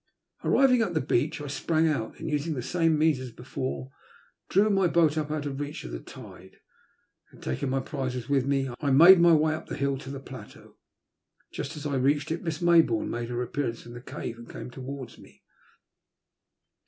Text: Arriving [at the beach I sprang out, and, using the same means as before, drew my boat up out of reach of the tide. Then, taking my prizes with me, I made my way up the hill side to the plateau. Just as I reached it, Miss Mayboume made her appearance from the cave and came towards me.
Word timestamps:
Arriving 0.43 0.81
[at 0.81 0.95
the 0.95 0.99
beach 0.99 1.39
I 1.41 1.45
sprang 1.45 1.87
out, 1.87 2.19
and, 2.19 2.27
using 2.27 2.55
the 2.55 2.63
same 2.63 2.97
means 2.97 3.19
as 3.19 3.31
before, 3.31 3.91
drew 4.49 4.67
my 4.71 4.87
boat 4.87 5.15
up 5.15 5.29
out 5.29 5.45
of 5.45 5.59
reach 5.59 5.83
of 5.83 5.91
the 5.91 5.99
tide. 5.99 6.55
Then, 7.31 7.39
taking 7.39 7.69
my 7.69 7.81
prizes 7.81 8.27
with 8.27 8.47
me, 8.47 8.67
I 8.79 8.89
made 8.89 9.19
my 9.19 9.33
way 9.35 9.53
up 9.53 9.67
the 9.67 9.77
hill 9.77 9.97
side 9.99 10.05
to 10.05 10.09
the 10.09 10.19
plateau. 10.19 10.75
Just 11.51 11.77
as 11.77 11.85
I 11.85 11.97
reached 11.97 12.31
it, 12.31 12.41
Miss 12.41 12.63
Mayboume 12.63 13.09
made 13.09 13.29
her 13.29 13.43
appearance 13.43 13.83
from 13.83 13.93
the 13.93 14.01
cave 14.01 14.39
and 14.39 14.49
came 14.49 14.71
towards 14.71 15.19
me. 15.19 15.43